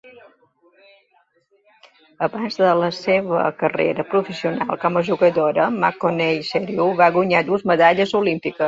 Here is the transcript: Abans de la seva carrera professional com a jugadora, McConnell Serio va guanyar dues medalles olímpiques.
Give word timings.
Abans 2.29 2.57
de 2.63 2.71
la 2.79 2.89
seva 3.01 3.43
carrera 3.61 4.07
professional 4.15 4.83
com 4.87 4.99
a 5.03 5.07
jugadora, 5.11 5.71
McConnell 5.83 6.45
Serio 6.53 6.91
va 7.05 7.15
guanyar 7.21 7.47
dues 7.53 7.73
medalles 7.75 8.21
olímpiques. 8.25 8.59